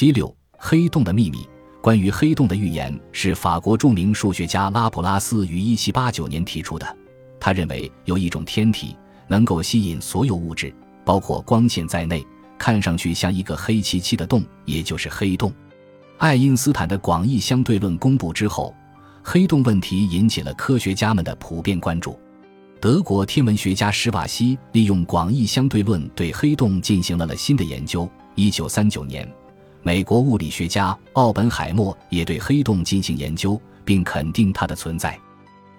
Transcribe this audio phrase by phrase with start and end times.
[0.00, 1.46] 七六黑洞的秘密。
[1.82, 6.96] 关于黑洞的预言是法国著名数学家拉普拉斯于一七八九年提出的。
[7.38, 8.96] 他认为有一种天体
[9.28, 10.74] 能够吸引所有物质，
[11.04, 12.26] 包括光线在内，
[12.56, 15.52] 看上去像一个黑漆漆的洞，也就是黑洞。
[16.16, 18.74] 爱因斯坦的广义相对论公布之后，
[19.22, 22.18] 黑洞问题引起了科学家们的普遍关注。
[22.80, 28.10] 德国天文学家史瓦西利用广义相对论对黑洞进行了了新的研究。
[28.34, 29.30] 一九三九年。
[29.82, 35.18] 美国物理学家奥本海默也对黑洞进行研究，并肯定它的存在。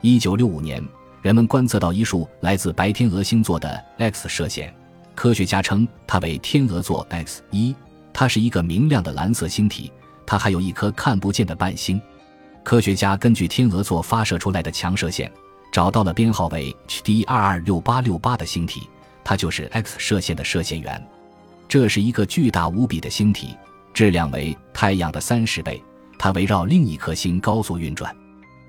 [0.02, 0.84] 一九六五年，
[1.22, 4.74] 人们观测到一束来自白天鹅星座的 X 射线，
[5.14, 7.76] 科学家称它为天鹅座 X 一。
[8.12, 9.92] 它是一个明亮的蓝色星体，
[10.26, 12.02] 它还有一颗看不见的伴星。
[12.64, 15.32] 科学家根据天鹅座发射出来的强射线，
[15.72, 18.90] 找到了编号为 HD 二二六八六八的星体，
[19.24, 21.08] 它就是 X 射线的射线源。
[21.70, 23.56] 这是一个巨大无比的星体。
[23.94, 25.82] 质量为太阳的三十倍，
[26.18, 28.16] 它围绕另一颗星高速运转。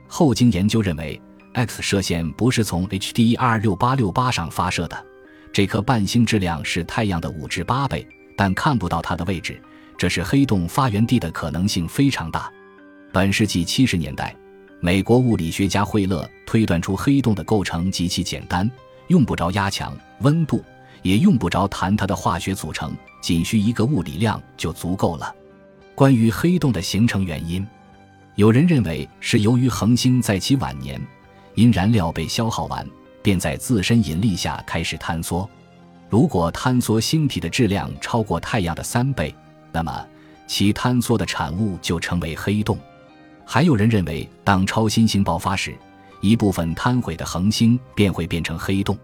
[0.08, 1.20] 后经研究认为
[1.54, 5.06] ，X 射线不是从 HD 二六八六八上发射的。
[5.52, 8.06] 这颗伴星质量是太阳的五至八倍，
[8.36, 9.60] 但看不到它的位置，
[9.98, 12.50] 这是黑洞发源地的可能性非常大。
[13.12, 14.34] 本世纪七十年代，
[14.80, 18.68] 美国物理学家惠勒推断出黑洞的构成极其简单，
[19.08, 20.64] 用不着压强、温度。
[21.02, 25.34] 也用不着谈它的化学组成，仅需一个物理量就足够了。
[25.94, 27.66] 关于黑洞的形成原因，
[28.36, 31.00] 有人认为是由于恒星在其晚年
[31.54, 32.88] 因燃料被消耗完，
[33.22, 35.48] 便在自身引力下开始坍缩。
[36.08, 39.34] 如果坍缩星体的质量超过太阳的三倍，
[39.70, 40.06] 那么
[40.46, 42.78] 其坍缩的产物就成为黑洞。
[43.44, 45.76] 还有人认为，当超新星爆发时，
[46.20, 48.96] 一部分坍毁的恒星便会变成黑洞。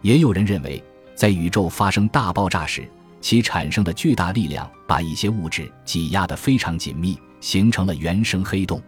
[0.00, 0.82] 也有人认为。
[1.14, 2.88] 在宇宙发生大爆炸时，
[3.20, 8.82] 其产生的巨大力量把一些物质挤压得非常紧密，形成了原生黑洞。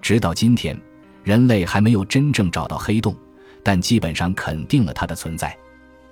[0.00, 0.76] 直到今天，
[1.22, 3.14] 人类还没有真正找到黑洞，
[3.62, 5.56] 但基本上肯定了它的存在。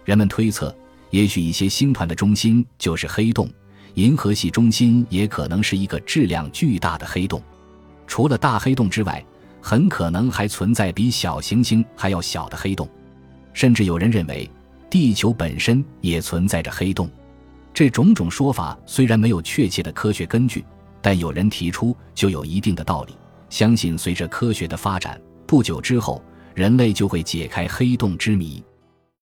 [0.04, 0.74] 人们推测，
[1.10, 3.50] 也许一些星团的中心就是黑洞，
[3.94, 7.42] 银河系中心也可能是一个质量巨大的黑洞。
[8.06, 9.24] 除了大黑洞之外，
[9.60, 12.88] 很可能还存在比小行星还要小的黑洞，
[13.52, 14.48] 甚至有人认为。
[14.88, 17.10] 地球本身也存在着黑洞，
[17.74, 20.64] 这种种说法虽然没有确切的科学根据，
[21.02, 23.16] 但有人提出就有一定的道理。
[23.50, 26.22] 相信随着科学的发展，不久之后，
[26.54, 28.62] 人类就会解开黑洞之谜。